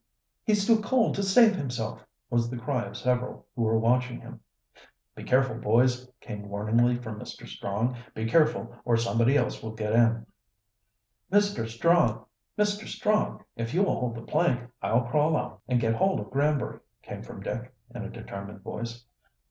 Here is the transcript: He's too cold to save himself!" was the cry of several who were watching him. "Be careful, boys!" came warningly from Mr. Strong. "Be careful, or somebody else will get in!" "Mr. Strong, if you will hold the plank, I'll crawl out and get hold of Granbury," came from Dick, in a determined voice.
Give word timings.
He's 0.43 0.65
too 0.65 0.81
cold 0.81 1.13
to 1.13 1.21
save 1.21 1.55
himself!" 1.55 2.03
was 2.31 2.49
the 2.49 2.57
cry 2.57 2.85
of 2.85 2.97
several 2.97 3.45
who 3.55 3.61
were 3.61 3.77
watching 3.77 4.19
him. 4.19 4.39
"Be 5.13 5.23
careful, 5.23 5.57
boys!" 5.59 6.09
came 6.21 6.49
warningly 6.49 6.95
from 6.97 7.19
Mr. 7.19 7.45
Strong. 7.47 7.95
"Be 8.15 8.25
careful, 8.25 8.75
or 8.83 8.97
somebody 8.97 9.37
else 9.37 9.61
will 9.61 9.73
get 9.75 9.93
in!" 9.93 10.25
"Mr. 11.31 11.67
Strong, 11.69 13.45
if 13.55 13.75
you 13.75 13.83
will 13.83 13.99
hold 13.99 14.15
the 14.15 14.23
plank, 14.23 14.71
I'll 14.81 15.03
crawl 15.03 15.37
out 15.37 15.61
and 15.67 15.79
get 15.79 15.93
hold 15.93 16.19
of 16.19 16.31
Granbury," 16.31 16.79
came 17.03 17.21
from 17.21 17.43
Dick, 17.43 17.71
in 17.93 18.03
a 18.03 18.09
determined 18.09 18.61
voice. 18.63 19.05